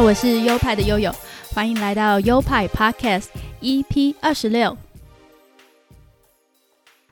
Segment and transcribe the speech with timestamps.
[0.00, 1.12] 我是优派的悠悠，
[1.52, 3.26] 欢迎来到优派 Podcast
[3.60, 4.76] EP 二十六。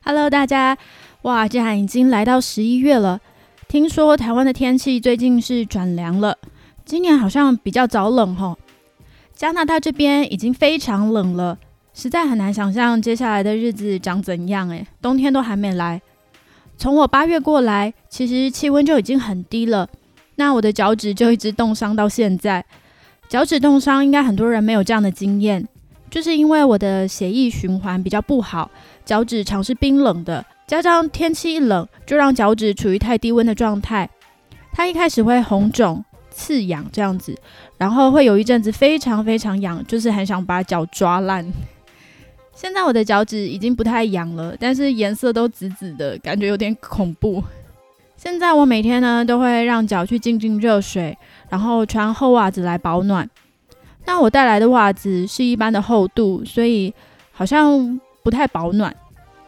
[0.05, 0.79] Hello，大家，
[1.22, 3.21] 哇，竟然已经来到十一月了。
[3.67, 6.39] 听说台湾的天气最近是转凉了，
[6.85, 8.57] 今年好像比较早冷吼。
[9.34, 11.59] 加拿大这边已经非常冷了，
[11.93, 14.68] 实在很难想象接下来的日子长怎样。
[14.71, 16.00] 诶，冬天都还没来。
[16.79, 19.89] 从我八月过来，其实气温就已经很低了。
[20.36, 22.64] 那我的脚趾就一直冻伤到现在。
[23.29, 25.67] 脚趾冻伤，应该很多人没有这样的经验，
[26.09, 28.71] 就是因为我的血液循环比较不好，
[29.04, 34.09] 脚趾常是冰冷的，加上天气一冷，就让脚趾处于太低温的状态。
[34.72, 37.37] 它一开始会红肿、刺痒这样子，
[37.78, 41.45] 然后会有一阵子非常非常痒，就是很想把脚抓烂。
[42.55, 47.42] 现在我的脚趾已经不太痒了，但是颜色都紫紫的，感觉有点恐怖。
[48.17, 51.17] 现在我每天呢都会让脚去浸浸热水，
[51.48, 53.28] 然后穿厚袜子来保暖。
[54.06, 56.92] 那我带来的袜子是一般的厚度，所以
[57.33, 58.95] 好像不太保暖。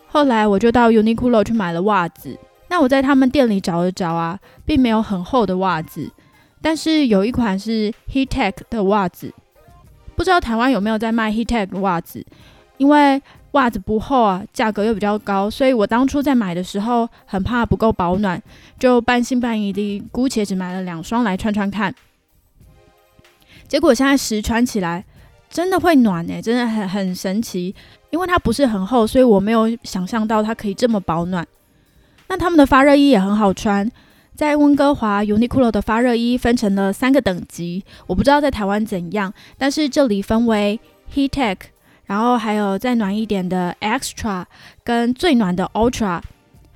[0.07, 2.39] 后来我就到 Uniqlo 去买了袜子。
[2.69, 6.11] 那我在他们店里找了找啊，并没有很厚的袜子，
[6.61, 9.33] 但是有一款是 Heattech 的袜子。
[10.15, 12.25] 不知道台湾有没有在卖 Heattech 袜子？
[12.77, 13.23] 因为
[13.59, 18.41] 袜子不厚啊，价格又比较高，所以我当初在买的时候很怕不够保暖，
[18.79, 21.93] 就半信半疑的姑且只买了两双来穿穿看。
[23.67, 25.05] 结果现在实穿起来
[25.51, 27.75] 真的会暖诶，真的很很神奇。
[28.11, 31.47] 因为它不是很厚，所以我没有想象到它可以这么保暖。
[32.29, 33.87] 那他们的发热衣也很好穿，
[34.35, 40.81] 在温哥华 Uniqlo 的发热衣分成了三个等级，我不知道在台湾怎样，但是这里分为
[41.15, 41.57] Heattech。
[42.09, 44.45] 然后还有再暖一点的 Extra
[44.83, 46.21] 跟最暖的 Ultra，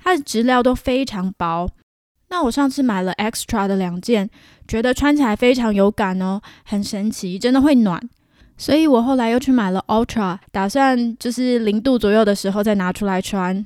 [0.01, 1.67] 它的质料都非常薄。
[2.29, 4.29] 那我上次买了 Extra 的两件，
[4.67, 7.99] 觉得穿起来非常有感哦，很神奇，真的会暖。
[8.55, 13.65] 所以我后来又去买了 Ultra，打算就是零度左右的时候再拿出来穿。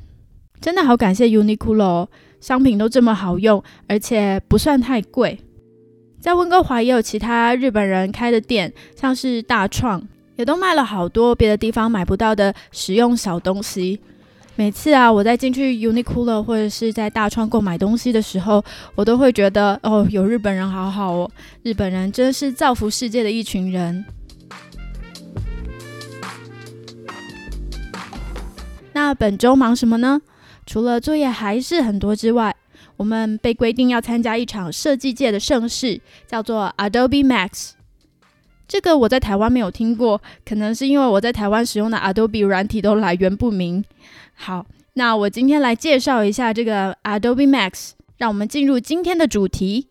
[0.62, 2.08] 真的好感谢 Uniqlo，
[2.40, 5.38] 商品都这么好用，而且不算太贵。
[6.20, 10.02] 在温哥华也有其他日本人开的店，像是大创。
[10.38, 14.00] 也都卖了好多别的地方买不到的实用小东西。
[14.56, 18.64] 每次啊，我在进去 Uniqlo 或者是在大创购买东西的时候，
[18.96, 21.30] 我都会觉得哦，有日本人好好哦，
[21.62, 24.04] 日本人真是造福世界的一群人。
[28.94, 30.20] 那本周忙什么呢？
[30.66, 32.56] 除了作业还是很多之外，
[32.98, 37.77] 我们被规定要参加一场设计界的盛事，叫做 Adobe Max。
[38.68, 43.86] 这个我在台湾没有听过，可能是因为我在台湾使用的 Adobe 软体都来源不明。
[44.34, 49.88] 好，那我今天来介绍一下这个 Adobe Max，让我们进入今天的主题。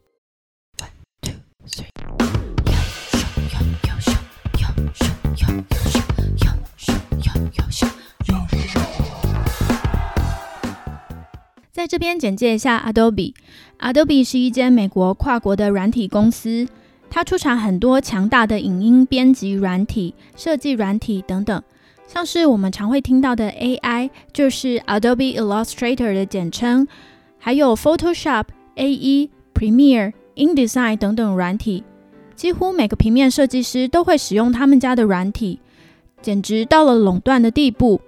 [11.72, 16.68] 在这边简介一下 Adobe，Adobe 是一间美国跨国的软体公司。
[17.08, 21.62] 它出产很多强大的影音编辑软体、设计软体等等，
[22.06, 26.86] 像是我们常会听到的 AI，就是 Adobe Illustrator 的简称，
[27.38, 28.44] 还有 Photoshop、
[28.76, 31.84] AE、Premiere、InDesign 等等软体，
[32.34, 35.60] 几乎每个平面设计师都会使用他们家的软体，
[36.20, 38.00] 简直到了垄断的地步。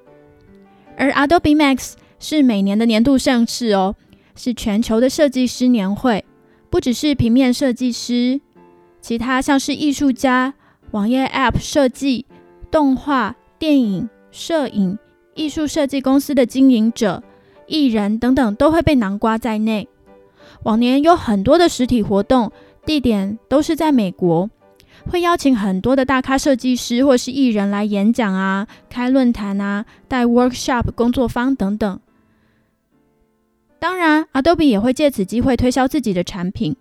[0.98, 3.94] 而 Adobe Max 是每年的年度盛事哦，
[4.36, 6.24] 是全球的设计师年会，
[6.68, 8.40] 不只是平面设计师。
[9.08, 10.52] 其他像是艺术家、
[10.90, 12.26] 网页 App 设计、
[12.70, 14.98] 动画、电影、摄影、
[15.34, 17.22] 艺术设计公司的经营者、
[17.66, 19.88] 艺人等等，都会被囊括在内。
[20.64, 22.52] 往年有很多的实体活动，
[22.84, 24.50] 地点都是在美国，
[25.10, 31.98] 会邀请很多的大咖设计师或是艺人来演讲啊、开论坛啊、带 workshop 工作坊等等。
[33.78, 36.76] 当然，Adobe 也会借此机会推销自己的产品。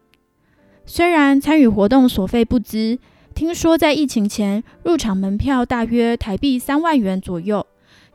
[0.89, 2.98] 虽然参与活动所费不资，
[3.36, 7.68] 听说在疫情前入场门票大约台币三万元左右，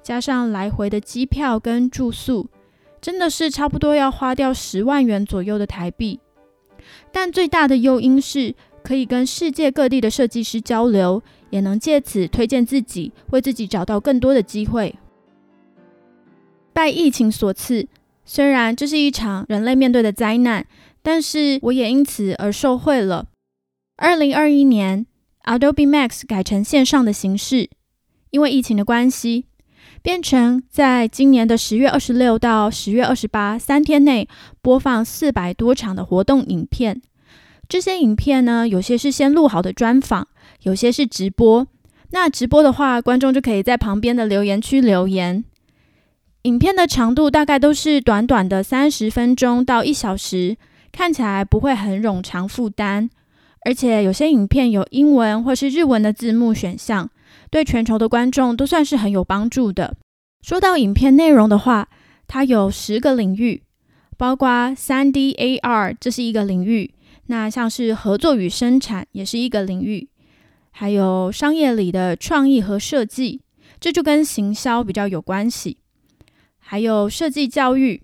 [0.03, 2.49] 加上来回的机票跟住宿，
[2.99, 6.19] 真的是差不多要花掉十万元左右的台币。
[7.13, 14.97] 但最大的诱因是可以跟世界各地的设计师交流，也能借此推荐自己，为自己找到更多的机会。
[16.73, 17.87] 拜疫情所赐，
[18.25, 20.67] 虽然这是一场人类面对的灾难。
[21.03, 23.27] 但是我也因此而受惠了。
[23.97, 25.07] 二零二一年
[25.45, 27.69] ，Adobe Max 改成线上的形式，
[28.31, 29.47] 因为疫情的关系，
[30.01, 34.29] 变成在今年的十月二十六到十月二十八三天内
[34.61, 37.03] 播放四百多场的活动影片，
[37.69, 40.27] 这些影片呢，有些是先录好的专访，
[40.63, 41.67] 有些是直播。
[42.11, 45.45] 那直播的话，观众就可以在旁边的留言区留言。
[46.43, 50.57] 影片的长度大概都是短短的三十分钟到一小时，
[50.93, 53.11] 看起来不会很冗长负担。
[53.65, 57.09] 而且有些影片有英文或是日文的字幕选项，
[57.51, 59.97] 对全球的观众都算是很有帮助的。
[60.43, 61.89] 说到影片内容的话，
[62.27, 63.63] 它有十个领域，
[64.17, 66.93] 包括三 D AR，这是一个领域。
[67.27, 70.09] 那像是合作与生产也是一个领域，
[70.73, 73.43] 还有商业里的创意和设计，
[73.79, 75.79] 这就跟行销比较有关系。
[76.59, 78.03] 还有设计教育、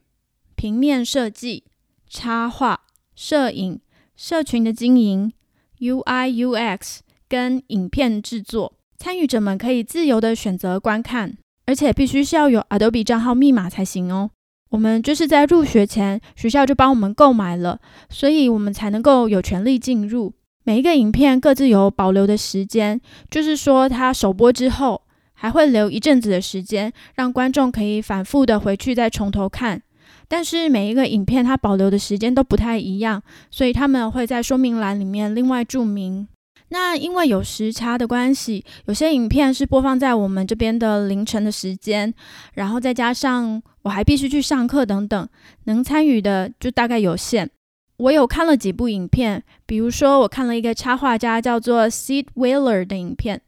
[0.55, 1.65] 平面设计、
[2.09, 2.81] 插画、
[3.15, 3.81] 摄影、
[4.17, 5.33] 社群的经营、
[5.79, 14.31] UI UX 跟影片制作，参与者们可以自由的选择观看，而且必须是要有 Adobe 账号密码才行哦。
[14.71, 20.35] 我们就是在入学前，学校就帮我们购买了，所以我们才能够有权利进入。
[20.65, 23.01] 每一个影片各自有保留的时间，
[23.31, 25.01] 就是说它首播之后
[25.33, 29.83] 还会留一阵子的时间，让观众可以反复的回去再从头看。
[30.29, 36.29] 但是每一个影片它保留的时间都不太一样，所以他们会在说明栏里面另外注明。
[36.71, 42.13] 那因为有时差的关系，有些影片是播放在我们这边的凌晨的时间，
[42.53, 45.29] 然后再加上我还必须去上课等等，
[45.65, 47.49] 能参与的就大概有限。
[47.97, 53.41] 我有看了几部影片，比如说我看了一个插画家叫做 Sid w h e l e r 的影片，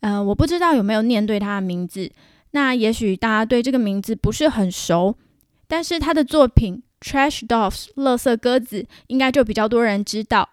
[0.00, 2.10] 呃，我不知道有没有念对他的名字，
[2.52, 5.14] 那也许大家对这个名字不是很熟，
[5.72, 10.46] 但是他的作品 Trash Dogs 乐色鸽子应该就比较多人知道。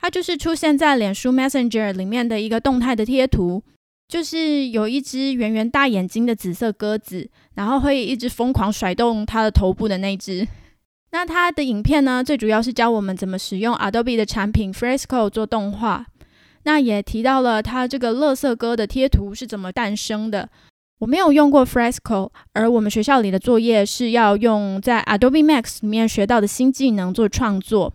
[0.00, 3.62] 它就是出现在脸书 Messenger 里面的一个动态的贴图，
[4.08, 10.48] 就是有一只圆圆大眼睛的紫色鸽子，然后会一直疯狂甩动它的头部的那只。
[11.10, 16.06] 那它的影片呢，最主要是教我们怎么使用 Adobe 的产品 Fresco 做动画。
[16.62, 20.48] 那也提到了它这个乐色鸽的贴图是怎么诞生的。
[20.98, 27.92] 我没有用过 Fresco，而我们学校里的作业是要用在 Adobe Max 里面学到的新技能做创作。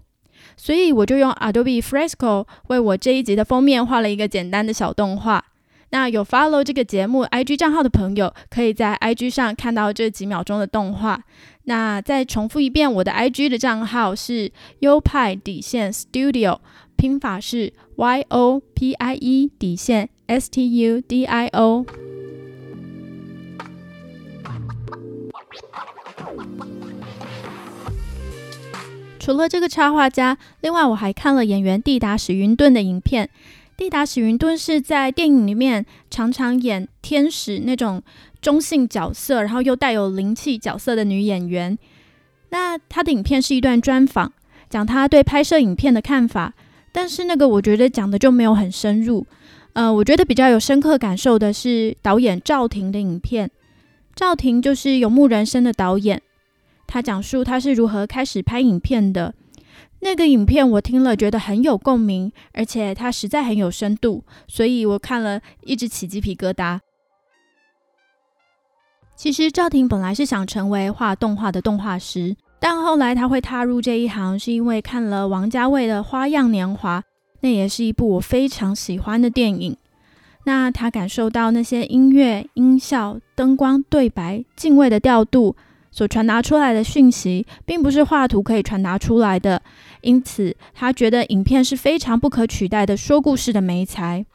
[0.56, 5.44] 所以我就用 Adobe Fresco 为我这一集的封面画了一个简单的小动画。
[5.90, 11.24] 那有 follow 这个节目 IG 账号的朋友，可以在 IG 上看到这几秒钟的动画。
[11.64, 16.60] 那再重复一遍，我的 IG 的账号是优派底线 Studio，
[16.96, 21.86] 拼法是 Y O P I E 底线 S T U D I O。
[29.22, 33.30] 除了这个插画家，另外我还看了演员蒂达史云顿的影片。
[33.78, 38.02] 蒂达史云顿是在电影里面常常演天使那种
[38.42, 41.78] 中性角色，然后又带有灵气角色的女演员。
[42.50, 44.34] 那她的影片是一段专访，
[44.68, 46.56] 讲她对拍摄影片的看法。
[46.92, 49.28] 但是那个我觉得讲的就没有很深入。
[49.74, 53.52] 呃，我觉得比较有深刻感受的是导演赵婷的影片。
[54.16, 56.24] 赵婷就是《游牧人生》的导演。
[56.92, 59.34] 他讲述他是如何开始拍影片的。
[60.02, 66.82] 那个影片我听了觉得很有共鸣，而且他实在很有深度，所以我看了一直起鸡皮疙瘩。
[69.16, 77.00] 其实赵婷本来是想成为画动画的动画师，但后来他会踏入这一行，是因为看了王家卫的《花样年华》，
[77.40, 79.78] 那也是一部我非常喜欢的电影。
[80.44, 85.56] 那他感受到那些音乐、音效、灯光、对白、敬畏的调度。
[85.92, 89.62] 所传达出来的讯息，并不是画图可以传达出来的，
[90.02, 94.26] 因此他觉得影片是非常不可取代的说故事的媒材。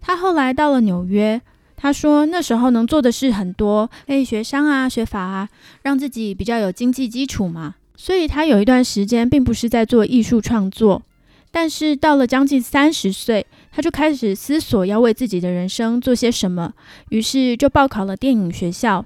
[0.00, 1.42] 他后来到了纽约，
[1.76, 5.48] 他说那时候能做的事很多，可以学商啊、学法啊，
[5.82, 7.74] 让自己比较有经济基础嘛。
[7.96, 11.02] 所以他有一段时间并不是在做艺术创作，
[11.50, 16.74] 但是到了将近三十岁，他就开始思索要为自己的人生做些什么，
[17.08, 19.04] 于是就报考了电影学校。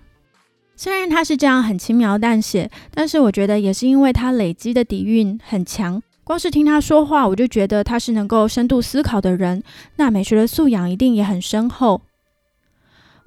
[0.80, 6.02] 虽然他是这样很轻描淡写，但是我觉得也是因为他累积的底蕴很强。
[6.24, 9.62] 光是听他说话，我就觉得他是能够深度思考的人。
[9.96, 12.00] 那美学的素养一定也很深厚。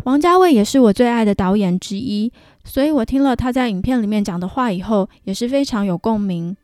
[0.06, 2.32] 王家卫也是我最爱的导演之一，
[2.64, 6.58] 所以我听了他在影片里面讲的话以后，也是非常有共鸣。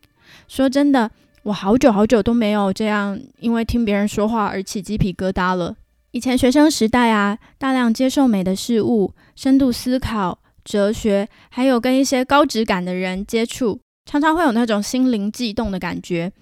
[0.48, 1.08] 说真的，
[1.44, 5.76] 我好久好久都没有这样因为听别人说话而起鸡皮疙瘩了。
[6.10, 10.39] 以前学生时代啊，大量接受美的事物，深度思考。
[10.64, 16.32] 哲学，还有跟一些高质感的人接触，常常会有那种心灵悸动的感觉。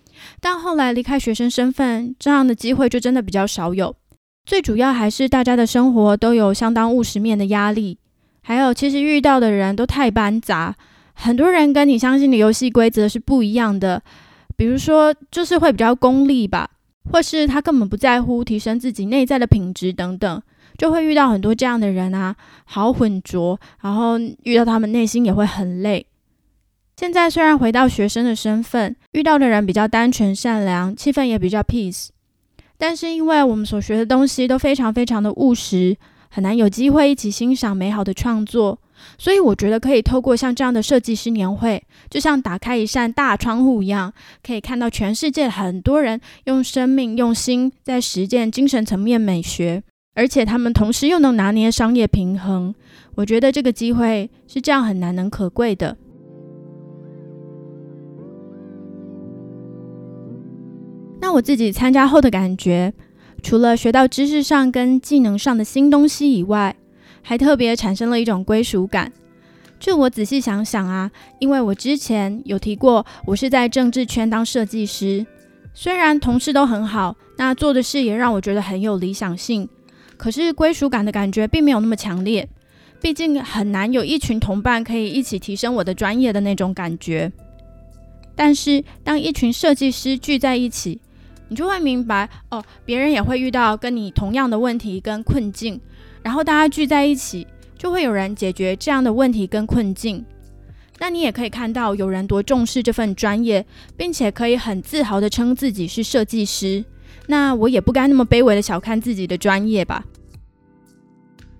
[0.40, 3.94] 但后来离开学生身份，这样的机会就真的比较少有。
[4.44, 7.98] 最主要还是大家的生活都有相当务实面的压力，
[8.42, 10.74] 还有其实遇到的人都太繁杂，
[11.12, 14.02] 很多人跟你相信的游戏规则是不一样的，
[14.56, 16.70] 比如说就是会比较功利吧，
[17.12, 20.42] 或是他根本不在乎提升自己内在的品质等等，
[20.78, 26.06] 就会遇到很多这样的人啊，好浑浊，然后遇到他们内心也会很累。
[26.96, 32.08] 现在虽然回到学生的身份，遇到的人比较单纯善良，气氛也比较 peace，
[32.76, 35.96] 但是因为我们所学的东西都非常非常的务实，
[36.30, 38.78] 很难有机会一起欣赏美好的创作，
[39.16, 41.80] 所以我觉得可以透过像这样的设计师年会，
[42.10, 44.12] 就像打开一扇大窗户一样，
[44.44, 49.82] 可以看到全世界很多人用生命用心在实践精神层面美学，
[50.18, 52.74] 而且他们同时又能拿捏商业平衡，
[53.14, 55.96] 我觉得这个机会是这样很难能可贵的。
[61.20, 62.92] 那我自己参加后的感觉，
[63.44, 66.74] 除了学到知识上跟技能上的新东西以外，
[67.22, 69.12] 还特别产生了一种归属感。
[69.78, 71.08] 就我仔细想想啊，
[71.38, 75.24] 因为我之前有提过，我是在政治圈当设计师，
[75.72, 79.68] 虽然同事都很好，那做的事也让我觉得很有理想性，
[80.18, 82.46] 可是归属感的感觉并没有那么强烈。
[83.00, 87.32] 毕竟很难有一群同伴可以一起提升我的专业的那种感觉。
[88.34, 91.00] 但是当一群设计师聚在一起，
[91.48, 95.80] 你就会明白哦，别人也会遇到跟你同样的问题跟困境，
[96.22, 97.46] 然后大家聚在一起，
[97.76, 100.24] 就会有人解决这样的问题跟困境。
[100.98, 103.64] 那你也可以看到有人多重视这份专业，
[103.96, 106.84] 并且可以很自豪的称自己是设计师。
[107.26, 110.04] 那我也不该那么卑微的小看自己的专业吧。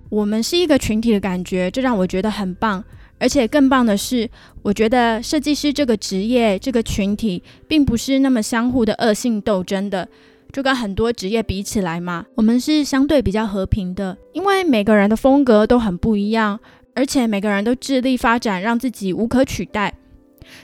[0.09, 2.83] 我们是一个群体的感觉，这让我觉得很棒。
[3.21, 4.29] 而且更棒的是，
[4.61, 10.07] 我觉得设计师这个职业、这个群体，并不是那么相互的恶性斗争的，
[10.53, 14.17] 就跟很多职业比起来嘛，我们是相对比较和平的。
[14.31, 16.57] 因为每个人的风格都很不一样，
[16.95, 19.93] 而且每个人都致力发展，让自己无可取代，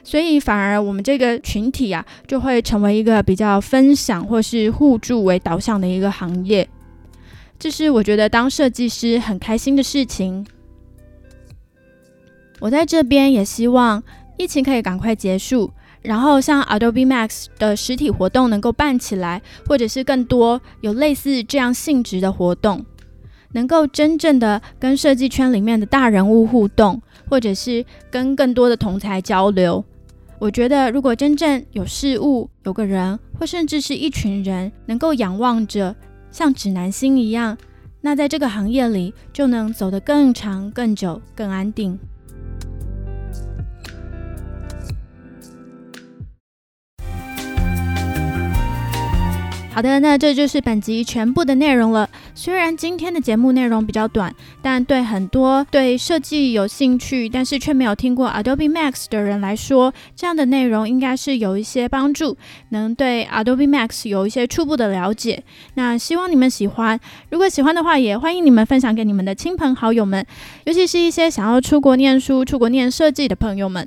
[0.04, 6.68] 所以反而我们这个群体啊，就会成为一个比较分享或是互助为导向的一个行业。
[7.58, 10.46] 这是我觉得当设计师很开心的事情。
[12.60, 14.02] 我在这边也希望
[14.38, 22.86] 疫情可以赶快结束，然后像 Adobe Max 的实体活动能够办起来，或者是更多有类似这样性质的活动，
[23.52, 29.84] 能够真正的跟设计圈里面的大人物互动，或者是跟更多的同才交流。
[30.38, 35.96] 我觉得如果真正有事物、有个人，或甚至是一群人，能够仰望着
[36.30, 37.58] 像指南星一样，
[38.02, 41.98] 那在这个行业里就能走得更长、更久、更安定。
[49.76, 52.10] 好的，那这就是本集全部的内容了。
[52.34, 62.38] 虽然今天的节目内容比较短，但对很多对设计有兴趣，但是却没有听过 Adobe Max 的人来说，这样的内容应该是有一些帮助，
[62.70, 65.44] 能对 Adobe Max 有一些初步的了解。
[65.74, 66.98] 那希望你们喜欢，
[67.30, 70.26] 如果喜欢的话，也欢迎你们分享给你们的亲朋好友们，
[70.64, 73.86] 尤其是一些想要出国念书、出国念设计的朋友们。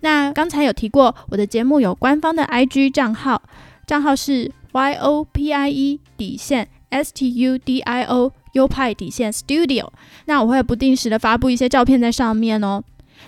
[0.00, 3.42] 那刚才有提过，我的节目有官方的 IG 账号，
[3.86, 4.50] 账号是。
[4.72, 9.88] Y o p i e 底线 s t u d i o 优派底线 studio，
[10.26, 12.82] 那我会不定时的发布一些照片在上面哦。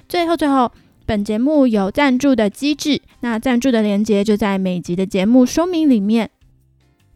[0.09, 0.71] 最后最后，
[1.07, 6.31] 本节目有赞助的机制，那赞助的链接就在每集的节目说明里面。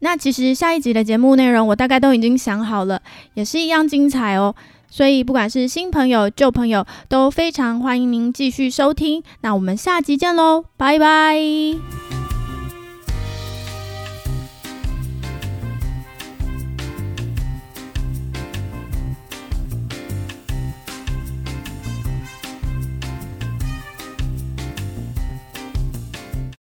[0.00, 3.02] 那其实下一集的节目内容我大概都已经想好了，
[3.34, 4.54] 也是一样精彩哦。
[4.90, 9.22] 所以不管是新朋友、旧朋友，都非常欢迎您继续收听。
[9.42, 12.07] 那我们下集见喽，拜拜。